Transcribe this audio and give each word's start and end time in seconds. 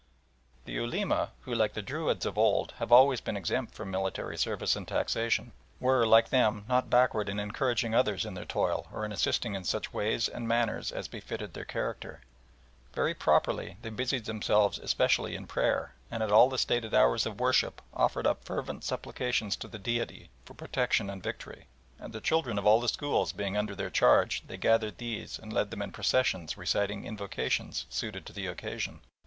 The 0.65 0.73
Ulema, 0.79 1.29
who, 1.41 1.53
like 1.53 1.73
the 1.75 1.83
Druids 1.83 2.25
of 2.25 2.35
old, 2.35 2.73
have 2.79 2.91
always 2.91 3.21
been 3.21 3.37
exempt 3.37 3.75
from 3.75 3.91
military 3.91 4.35
service 4.35 4.75
and 4.75 4.87
taxation, 4.87 5.51
were 5.79 6.07
like 6.07 6.29
them, 6.29 6.65
not 6.67 6.89
backward 6.89 7.29
in 7.29 7.39
encouraging 7.39 7.93
others 7.93 8.25
in 8.25 8.33
their 8.33 8.43
toil 8.43 8.87
or 8.91 9.05
in 9.05 9.11
assisting 9.11 9.53
in 9.53 9.63
such 9.63 9.93
ways 9.93 10.27
and 10.27 10.47
manners 10.47 10.91
as 10.91 11.07
befitted 11.07 11.53
their 11.53 11.65
character. 11.65 12.21
Very 12.93 13.13
properly 13.13 13.77
they 13.83 13.91
busied 13.91 14.25
themselves 14.25 14.79
especially 14.79 15.35
in 15.35 15.45
prayer, 15.45 15.93
and 16.09 16.23
at 16.23 16.31
all 16.31 16.49
the 16.49 16.57
stated 16.57 16.95
hours 16.95 17.27
of 17.27 17.39
worship 17.39 17.79
offered 17.93 18.25
up 18.25 18.43
fervent 18.43 18.83
supplications 18.83 19.55
to 19.57 19.67
the 19.67 19.77
Deity 19.77 20.31
for 20.45 20.55
protection 20.55 21.11
and 21.11 21.21
victory, 21.21 21.67
and, 21.99 22.11
the 22.11 22.21
children 22.21 22.57
of 22.57 22.65
all 22.65 22.81
the 22.81 22.87
schools 22.89 23.31
being 23.33 23.55
under 23.55 23.75
their 23.75 23.91
charge, 23.91 24.41
they 24.47 24.57
gathered 24.57 24.97
these 24.97 25.37
and 25.37 25.53
led 25.53 25.69
them 25.69 25.83
in 25.83 25.91
processions 25.91 26.57
reciting 26.57 27.05
invocations 27.05 27.85
suited 27.87 28.25
to 28.25 28.33
the 28.33 28.47
occasion. 28.47 28.99